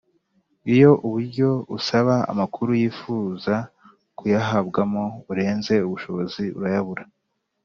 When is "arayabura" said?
6.57-7.03